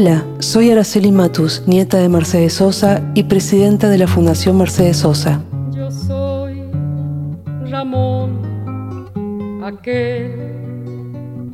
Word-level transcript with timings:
Hola, 0.00 0.24
soy 0.38 0.70
Araceli 0.70 1.10
Matus, 1.10 1.64
nieta 1.66 1.96
de 1.96 2.08
Mercedes 2.08 2.52
Sosa 2.52 3.02
y 3.14 3.24
presidenta 3.24 3.88
de 3.88 3.98
la 3.98 4.06
Fundación 4.06 4.56
Mercedes 4.56 4.98
Sosa. 4.98 5.42
Yo 5.72 5.90
soy 5.90 6.62
Ramón, 7.68 8.38
aquel 9.64 11.52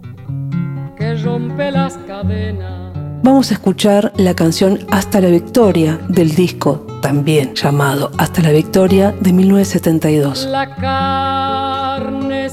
que 0.95 1.15
rompe 1.23 1.71
las 1.71 1.97
cadenas. 2.07 2.93
Vamos 3.23 3.51
a 3.51 3.55
escuchar 3.55 4.13
la 4.19 4.35
canción 4.35 4.81
Hasta 4.91 5.23
la 5.23 5.29
Victoria 5.29 5.99
del 6.11 6.35
disco 6.35 6.87
también 7.01 7.55
llamado 7.55 8.11
Hasta 8.19 8.43
la 8.43 8.51
Victoria 8.51 9.15
de 9.21 9.33
1972. 9.33 10.49
La 10.51 10.75
carne, 10.77 12.51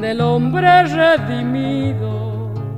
del 0.00 0.20
hombre 0.20 0.84
redimido. 0.84 2.30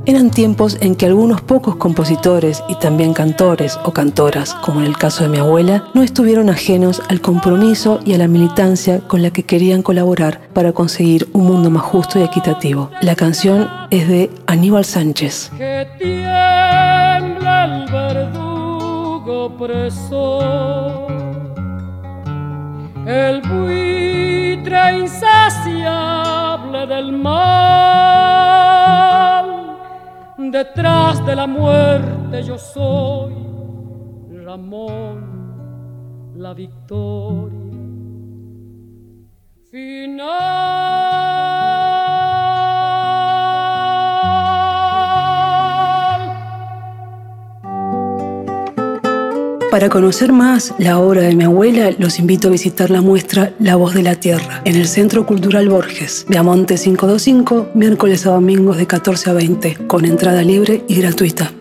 Eran 0.04 0.30
tiempos 0.30 0.78
en 0.80 0.96
que 0.96 1.06
algunos 1.06 1.42
pocos 1.42 1.76
compositores 1.76 2.64
y 2.68 2.74
también 2.74 3.14
cantores 3.14 3.78
o 3.84 3.92
cantoras, 3.92 4.52
como 4.54 4.80
en 4.80 4.86
el 4.86 4.98
caso 4.98 5.22
de 5.22 5.28
mi 5.28 5.38
abuela, 5.38 5.84
no 5.95 6.02
estuvieron 6.02 6.50
ajenos 6.50 7.00
al 7.08 7.20
compromiso 7.20 8.00
y 8.04 8.14
a 8.14 8.18
la 8.18 8.26
militancia 8.26 8.98
con 9.06 9.22
la 9.22 9.30
que 9.30 9.45
querían 9.45 9.82
colaborar 9.82 10.40
para 10.52 10.72
conseguir 10.72 11.28
un 11.32 11.46
mundo 11.46 11.70
más 11.70 11.84
justo 11.84 12.18
y 12.18 12.22
equitativo. 12.22 12.90
La 13.00 13.14
canción 13.14 13.70
es 13.90 14.09
de 14.09 14.30
Aníbal 14.46 14.84
Sánchez. 14.84 15.52
Que 15.56 15.86
tiembla 15.98 17.68
el 17.68 17.92
verdugo 17.92 19.56
preso, 19.56 21.06
el 23.07 23.40
buitre 23.42 24.98
insaciable 24.98 26.32
mal. 27.23 27.52
Detrás 30.38 31.24
de 31.24 31.37
la 31.37 31.46
muerte 31.46 32.42
yo 32.42 32.59
soy 32.59 33.34
Ramón, 34.45 35.18
la 36.37 36.52
victoria 36.52 37.62
final. 39.73 40.51
Para 49.73 49.88
conocer 49.88 50.34
más 50.34 50.74
la 50.76 50.98
obra 50.98 51.23
de 51.23 51.34
mi 51.34 51.45
abuela, 51.45 51.92
los 51.98 52.18
invito 52.18 52.48
a 52.48 52.51
visitar 52.51 52.90
la 52.90 53.01
muestra 53.01 53.54
La 53.59 53.74
Voz 53.74 53.95
de 53.95 54.02
la 54.02 54.16
Tierra 54.16 54.60
en 54.66 54.76
el 54.76 54.87
Centro 54.87 55.24
Cultural 55.24 55.70
Borges, 55.70 56.26
de 56.29 56.37
Amonte 56.37 56.74
525, 56.74 57.70
miércoles 57.73 58.26
a 58.26 58.32
domingos 58.32 58.76
de 58.76 58.87
14 58.87 59.30
a 59.30 59.32
20, 59.32 59.87
con 59.87 60.04
entrada 60.04 60.42
libre 60.42 60.84
y 60.88 60.96
gratuita. 60.96 61.52